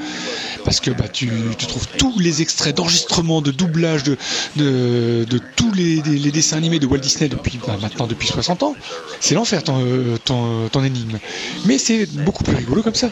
[0.64, 4.16] parce que bah, tu, tu trouves tous les extraits d'enregistrement, de doublage de,
[4.56, 8.74] de, tous les, dessins animés de Walt Disney depuis bah, maintenant depuis 60 ans.
[9.20, 11.18] C'est l'enfer ton, euh, ton, ton énigme.
[11.66, 13.10] Mais c'est beaucoup plus rigolo comme ça.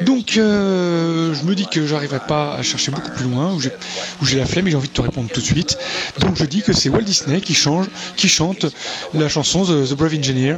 [0.00, 4.38] Donc euh, je me dis que j'arriverai pas à chercher beaucoup plus loin, où j'ai
[4.38, 5.78] la flemme et j'ai envie de te répondre tout de suite.
[6.20, 7.86] Donc je dis que c'est Walt Disney qui change,
[8.16, 8.66] qui chante
[9.14, 10.56] la chanson The, Brave Engineer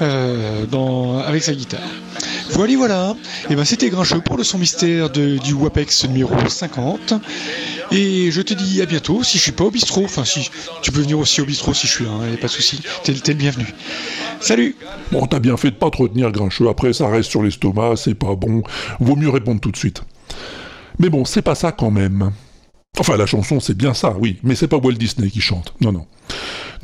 [0.00, 1.80] euh, avec sa guitare.
[2.50, 3.14] Voilà, voilà.
[3.50, 7.14] Et ben c'était Grincheux pour le son mystère du WAPEX numéro 50.
[7.90, 10.04] Et je te dis à bientôt si je suis pas au bistrot.
[10.04, 10.50] Enfin, si
[10.82, 12.80] tu peux venir aussi au bistrot si je suis là, hein, pas de souci.
[13.02, 13.66] T'es le bienvenu.
[14.40, 14.76] Salut
[15.10, 16.68] Bon, t'as bien fait de pas te retenir, Grincheux.
[16.68, 18.62] Après, ça reste sur l'estomac, c'est pas bon.
[19.00, 20.02] Vaut mieux répondre tout de suite.
[20.98, 22.32] Mais bon, c'est pas ça quand même.
[22.98, 25.72] Enfin, la chanson, c'est bien ça, oui, mais c'est pas Walt Disney qui chante.
[25.80, 26.06] Non, non.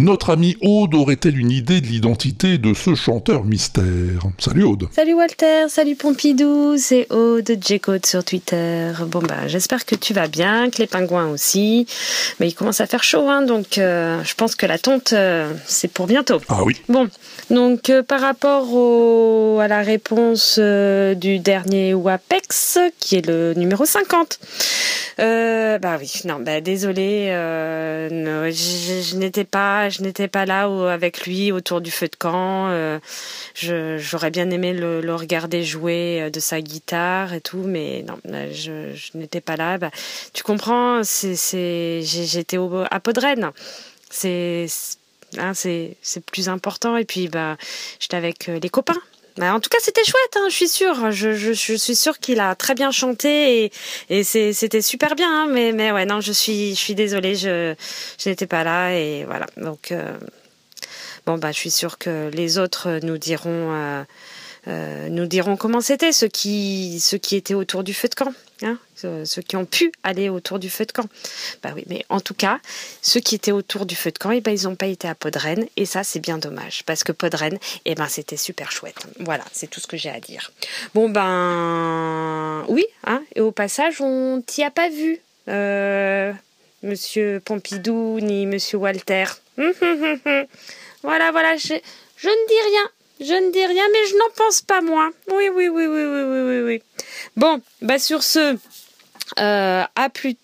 [0.00, 3.84] Notre amie Aude aurait-elle une idée de l'identité de ce chanteur mystère?
[4.38, 4.88] Salut Aude.
[4.90, 8.90] Salut Walter, salut Pompidou, c'est Aude J-Code sur Twitter.
[9.06, 11.86] Bon bah j'espère que tu vas bien, que les pingouins aussi.
[12.40, 15.52] Mais il commence à faire chaud, hein, donc euh, je pense que la tonte euh,
[15.64, 16.40] c'est pour bientôt.
[16.48, 16.74] Ah oui.
[16.88, 17.08] Bon,
[17.50, 23.84] donc euh, par rapport au- à la réponse du dernier WAPEX, qui est le numéro
[23.84, 24.40] 50.
[25.20, 27.28] Euh, bah oui, non, bah désolé,
[28.10, 32.68] je n'étais pas, je n'étais pas là avec lui autour du feu de camp.
[32.68, 32.98] euh,
[33.98, 39.16] j'aurais bien aimé le, regarder jouer euh, de sa guitare et tout, mais non, je,
[39.16, 39.78] n'étais pas là.
[39.78, 39.90] Bah,
[40.32, 42.58] tu comprends, j'étais
[42.90, 43.52] à Podren.
[44.10, 44.66] C'est,
[45.38, 45.52] hein,
[46.30, 46.96] plus important.
[46.96, 47.56] Et puis, bah,
[47.98, 49.00] j'étais avec euh, les copains.
[49.36, 51.10] Bah, en tout cas, c'était chouette, hein, je suis sûre.
[51.10, 53.72] Je, je, je suis sûre qu'il a très bien chanté et,
[54.08, 55.28] et c'était super bien.
[55.28, 57.74] hein, mais, mais ouais, non, je suis, je suis désolée, je,
[58.22, 59.46] je n'étais pas là et voilà.
[59.56, 60.16] Donc, euh,
[61.26, 64.04] bon, bah, je suis sûre que les autres nous diront, euh,
[64.68, 68.32] euh, nous diront comment c'était, ceux qui, ceux qui étaient autour du feu de camp.
[68.62, 71.06] Hein, ceux qui ont pu aller autour du feu de camp.
[71.62, 72.60] Bah oui, mais en tout cas,
[73.02, 75.14] ceux qui étaient autour du feu de camp, eh ben, ils n'ont pas été à
[75.14, 79.06] Podren, et ça, c'est bien dommage, parce que Podren, eh ben, c'était super chouette.
[79.18, 80.52] Voilà, c'est tout ce que j'ai à dire.
[80.94, 86.32] Bon, ben, oui, hein, et au passage, on t'y a pas vu, euh,
[86.82, 89.24] Monsieur Pompidou, ni Monsieur Walter.
[91.02, 91.74] voilà, voilà, je,
[92.16, 92.90] je ne dis rien.
[93.20, 95.10] Je ne dis rien, mais je n'en pense pas moins.
[95.30, 96.82] Oui, oui, oui, oui, oui, oui, oui, oui.
[97.36, 98.56] Bon, bah sur ce,
[99.38, 100.36] euh, à plus.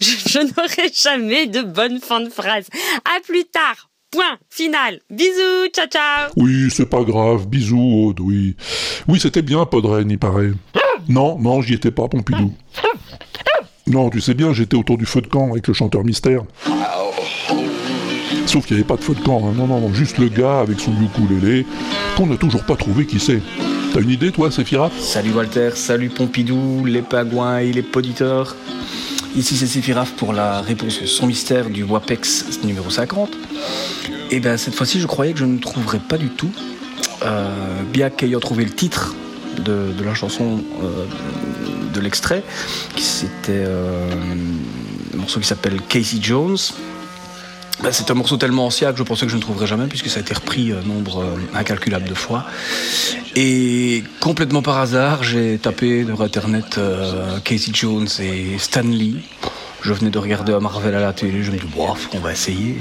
[0.00, 2.66] je je n'aurai jamais de bonne fin de phrase.
[3.04, 3.88] À plus tard.
[4.10, 5.00] Point final.
[5.10, 5.68] Bisous.
[5.72, 6.30] Ciao, ciao.
[6.36, 7.46] Oui, c'est pas grave.
[7.46, 8.56] Bisous, Aude, oui.
[9.08, 10.52] Oui, c'était bien, Podren, il paraît.
[11.08, 12.52] Non, non, j'y étais pas, Pompidou.
[13.86, 16.42] Non, tu sais bien, j'étais autour du feu de camp avec le chanteur mystère.
[18.46, 19.52] Sauf qu'il n'y avait pas de feu de camp, hein.
[19.56, 21.66] non, non, non, juste le gars avec son ukulélé,
[22.16, 23.42] qu'on n'a toujours pas trouvé qui c'est.
[23.92, 28.54] T'as une idée, toi, Séphira Salut Walter, salut Pompidou, les pingouins et les poditeurs.
[29.36, 33.36] Ici c'est Séphiraf pour la réponse son mystère du WAPEX numéro 50.
[34.30, 36.50] Et ben cette fois-ci je croyais que je ne trouverais pas du tout,
[37.22, 39.14] euh, bien qu'ayant trouvé le titre
[39.58, 41.04] de, de la chanson euh,
[41.92, 42.42] de l'extrait,
[42.94, 44.08] qui c'était euh,
[45.12, 46.56] un morceau qui s'appelle Casey Jones.
[47.82, 50.08] Ben, c'est un morceau tellement ancien que je pensais que je ne trouverais jamais puisque
[50.08, 52.46] ça a été repris euh, nombre euh, incalculable de fois.
[53.34, 59.18] Et complètement par hasard, j'ai tapé sur internet euh, Casey Jones et Stan Lee.
[59.86, 62.76] Je venais de regarder Marvel à la télé, je me dis, bof, on va essayer.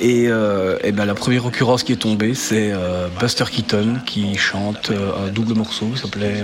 [0.00, 4.36] Et, euh, et ben, la première occurrence qui est tombée, c'est euh, Buster Keaton qui
[4.36, 6.36] chante euh, un double morceau, il s'appelait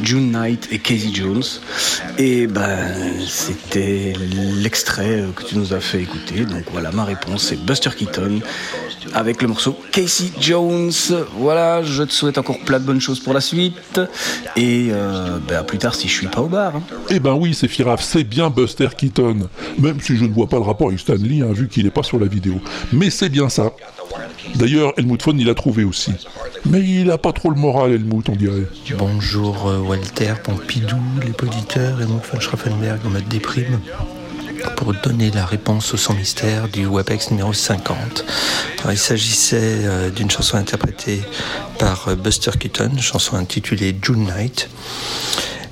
[0.00, 1.42] June Knight et Casey Jones.
[2.18, 2.94] Et ben,
[3.26, 4.12] c'était
[4.62, 6.44] l'extrait que tu nous as fait écouter.
[6.44, 8.38] Donc voilà, ma réponse, c'est Buster Keaton
[9.12, 10.92] avec le morceau Casey Jones.
[11.36, 14.00] Voilà, je te souhaite encore plein de bonnes choses pour la suite.
[14.54, 14.92] Et
[15.48, 16.76] ben, à plus tard si je suis pas au bar.
[16.76, 16.82] hein.
[17.10, 19.31] Eh ben oui, Séphiraf, c'est bien Buster Keaton.
[19.78, 22.02] Même si je ne vois pas le rapport avec Stanley, hein, vu qu'il n'est pas
[22.02, 22.54] sur la vidéo.
[22.92, 23.72] Mais c'est bien ça.
[24.54, 26.12] D'ailleurs, Helmut Von, il a trouvé aussi.
[26.66, 28.66] Mais il a pas trop le moral, Helmut, on dirait.
[28.98, 33.80] Bonjour euh, Walter, Pompidou, les auditeurs mon von Schraffenberg en mode déprime
[34.76, 38.24] pour donner la réponse au son mystère du WebEx numéro 50.
[38.80, 41.20] Alors, il s'agissait euh, d'une chanson interprétée
[41.78, 44.68] par euh, Buster Keaton, chanson intitulée June Night.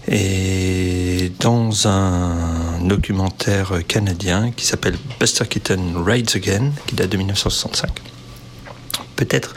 [0.08, 7.90] Et dans un documentaire canadien qui s'appelle Buster Keaton Rides Again, qui date de 1965
[9.20, 9.54] peut-être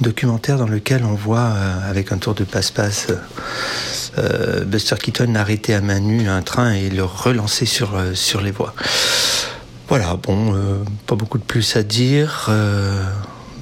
[0.00, 3.16] documentaire dans lequel on voit euh, avec un tour de passe-passe euh,
[4.18, 8.50] euh, Buster Keaton arrêter à main nue un train et le relancer sur, sur les
[8.50, 8.74] voies.
[9.88, 10.54] Voilà, bon,
[11.06, 12.50] pas beaucoup de plus à dire.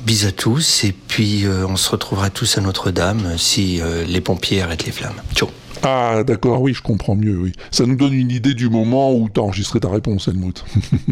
[0.05, 4.87] Bis à tous et puis on se retrouvera tous à Notre-Dame si les pompiers arrêtent
[4.87, 5.21] les flammes.
[5.35, 5.60] Ciao.
[5.83, 7.53] Ah, d'accord, oui, je comprends mieux, oui.
[7.70, 10.62] Ça nous donne une idée du moment où t'as enregistré ta réponse, Helmut.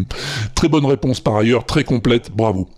[0.54, 2.68] très bonne réponse par ailleurs, très complète, bravo.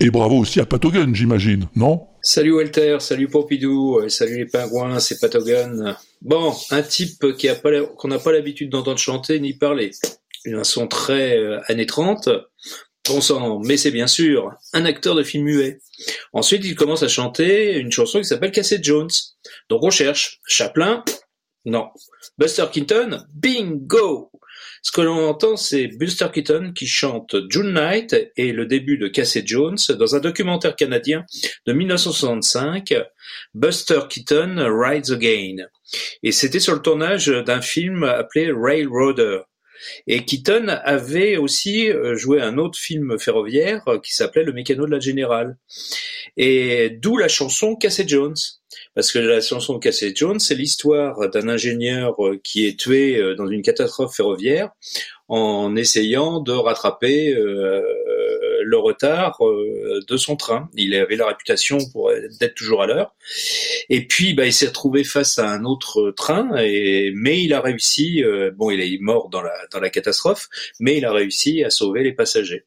[0.00, 2.06] Et bravo aussi à Patogun, j'imagine, non?
[2.22, 5.96] Salut Walter, salut Pompidou, euh, salut les pingouins, c'est Patogun.
[6.22, 9.90] Bon, un type qui a qu'on n'a pas l'habitude d'entendre chanter ni parler.
[10.46, 12.28] Un son très euh, années 30.
[13.08, 15.80] Bon sang, mais c'est bien sûr un acteur de film muet.
[16.32, 19.10] Ensuite, il commence à chanter une chanson qui s'appelle Cassette Jones.
[19.68, 20.40] Donc on cherche.
[20.46, 21.02] Chaplin
[21.64, 21.88] Non.
[22.38, 24.30] Buster Keaton Bingo
[24.82, 29.08] ce que l'on entend, c'est Buster Keaton qui chante June Night et le début de
[29.08, 31.24] Cassette Jones dans un documentaire canadien
[31.66, 32.94] de 1965,
[33.54, 35.66] Buster Keaton Rides Again.
[36.22, 39.40] Et c'était sur le tournage d'un film appelé Railroader.
[40.06, 44.90] Et Keaton avait aussi euh, joué un autre film ferroviaire qui s'appelait Le Mécano de
[44.90, 45.56] la Générale.
[46.36, 48.36] Et d'où la chanson Cassette Jones.
[48.94, 53.16] Parce que la chanson de Cassette Jones, c'est l'histoire d'un ingénieur euh, qui est tué
[53.16, 54.70] euh, dans une catastrophe ferroviaire
[55.28, 57.82] en essayant de rattraper euh,
[58.64, 60.68] le retard de son train.
[60.74, 61.78] Il avait la réputation
[62.40, 63.14] d'être toujours à l'heure.
[63.88, 68.24] Et puis, bah, il s'est retrouvé face à un autre train, mais il a réussi.
[68.56, 70.48] bon, il est mort dans la catastrophe,
[70.80, 72.64] mais il a réussi à sauver les passagers.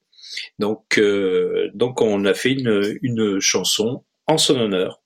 [0.57, 5.01] Donc, on a fait une chanson en son honneur.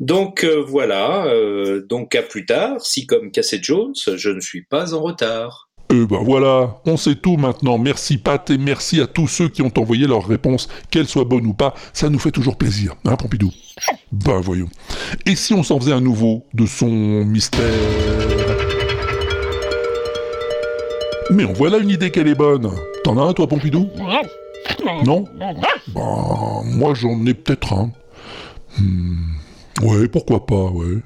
[0.00, 4.62] Donc euh, voilà, euh, donc à plus tard, si comme Cassette Jones, je ne suis
[4.62, 5.68] pas en retard.
[5.92, 7.78] Euh ben voilà, on sait tout maintenant.
[7.78, 11.46] Merci Pat et merci à tous ceux qui ont envoyé leurs réponses, qu'elles soient bonnes
[11.46, 13.52] ou pas, ça nous fait toujours plaisir, hein Pompidou?
[14.10, 14.68] Ben voyons.
[15.26, 17.60] Et si on s'en faisait un nouveau de son mystère?
[21.30, 22.72] Mais en voilà une idée qu'elle est bonne.
[23.04, 23.88] T'en as un toi Pompidou?
[25.04, 25.24] Non?
[25.38, 25.54] Ben
[26.64, 27.92] moi j'en ai peut-être un.
[28.78, 29.34] Hmm,
[29.82, 30.98] Ouais, pourquoi pas, ouais.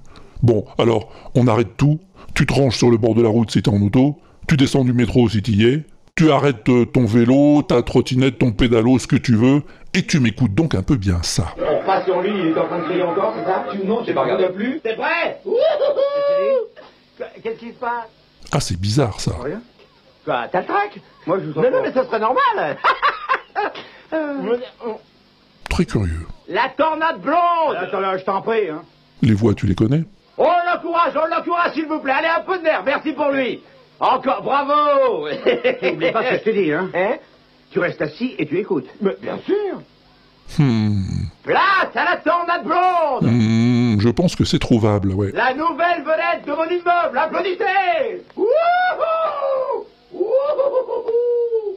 [0.43, 1.99] Bon, alors, on arrête tout,
[2.35, 4.85] tu te ranges sur le bord de la route si t'es en auto, tu descends
[4.85, 9.07] du métro si t'y es, tu arrêtes euh, ton vélo, ta trottinette, ton pédalo, ce
[9.07, 9.63] que tu veux,
[9.95, 11.55] et tu m'écoutes donc un peu bien ça.
[11.59, 13.65] On passe sur lui, il est en train de crier encore, c'est ça?
[13.73, 14.81] Tu non, j'ai pas regardé plus.
[14.85, 15.41] C'est prêt
[17.43, 18.09] Qu'est-ce qui se passe?
[18.53, 19.33] Ah, c'est bizarre ça.
[19.43, 19.63] Rien.
[20.25, 21.01] Quoi, t'as le trac?
[21.27, 22.77] Moi, je vous Non, non, mais ça serait normal.
[24.13, 24.57] Euh,
[25.71, 26.27] Très curieux.
[26.49, 28.83] La tornade blonde Attends, là, je t'en prie, hein.
[29.23, 30.05] Les voix, tu les connais?
[30.39, 32.13] On l'encourage, on l'encourage, s'il vous plaît.
[32.13, 33.61] Allez, un peu de nerf, merci pour lui.
[33.99, 35.27] Encore, bravo
[35.83, 36.91] N'oublie pas ce que je te dis, hein.
[36.95, 37.15] Hein?
[37.71, 38.89] Tu restes assis et tu écoutes.
[39.01, 39.81] Mais bien sûr
[40.59, 41.03] Hmm.
[41.43, 45.33] Place à la tornade blonde Hmm, je pense que c'est trouvable, ouais.
[45.35, 49.36] La nouvelle vedette de mon immeuble, applaudissez Wouhou Wouhou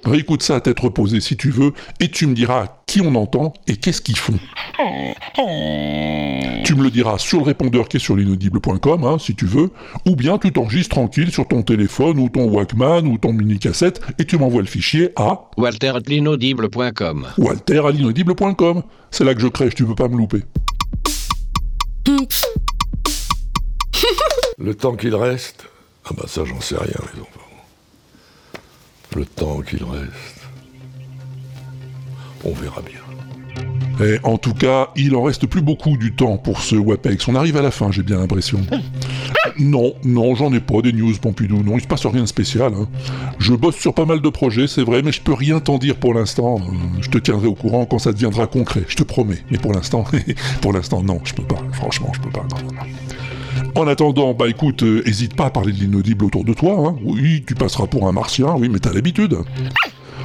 [0.09, 3.53] Réécoute ça à tête reposée si tu veux, et tu me diras qui on entend
[3.67, 4.39] et qu'est-ce qu'ils font.
[6.65, 9.69] Tu me le diras sur le répondeur qui est sur l'inaudible.com, hein, si tu veux,
[10.07, 14.25] ou bien tu t'enregistres tranquille sur ton téléphone ou ton Walkman ou ton mini-cassette et
[14.25, 17.27] tu m'envoies le fichier à walter.l'inaudible.com.
[17.37, 18.81] walter à l'inaudible.com.
[19.11, 20.41] C'est là que je crèche, tu peux pas me louper.
[24.57, 25.65] Le temps qu'il reste
[26.05, 27.38] Ah bah ça j'en sais rien les enfants.
[29.19, 30.47] Le temps qu'il reste.
[32.45, 34.05] On verra bien.
[34.07, 37.27] Et en tout cas, il en reste plus beaucoup du temps pour ce WAPEX.
[37.27, 38.61] On arrive à la fin, j'ai bien l'impression.
[39.57, 41.63] Non, non, j'en ai pas des news Pompidou.
[41.63, 42.71] Non, il se passe rien de spécial.
[42.73, 42.87] hein.
[43.39, 45.97] Je bosse sur pas mal de projets, c'est vrai, mais je peux rien t'en dire
[45.97, 46.59] pour l'instant.
[46.61, 49.43] Euh, Je te tiendrai au courant quand ça deviendra concret, je te promets.
[49.51, 50.05] Mais pour l'instant,
[50.61, 51.57] pour l'instant, non, je peux pas.
[51.73, 52.45] Franchement, je peux pas.
[52.51, 52.81] non, non, non.
[53.79, 56.85] En attendant, bah écoute, euh, hésite pas à parler de l'inaudible autour de toi.
[56.85, 56.97] Hein.
[57.01, 59.37] Oui, tu passeras pour un martien, oui, mais t'as l'habitude.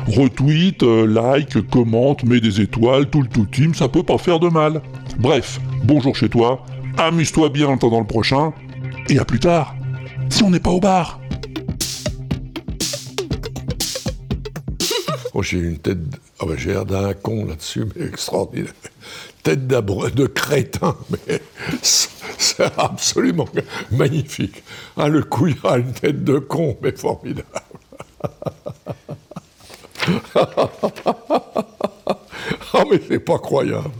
[0.08, 4.40] Retweet, euh, like, commente, mets des étoiles, tout le tout team, ça peut pas faire
[4.40, 4.82] de mal.
[5.20, 6.66] Bref, bonjour chez toi,
[6.98, 8.52] amuse-toi bien en attendant le prochain,
[9.08, 9.76] et à plus tard,
[10.30, 11.20] si on n'est pas au bar.
[15.32, 15.98] Oh, j'ai une tête.
[16.40, 18.72] Ah bah, j'ai l'air d'un con là-dessus, mais extraordinaire.
[19.44, 21.40] Tête de crétin, mais
[21.82, 23.46] c'est absolument
[23.92, 24.64] magnifique.
[24.96, 27.46] Ah, le couillard a une tête de con, mais formidable.
[32.76, 33.90] Ah, mais c'est pas croyable.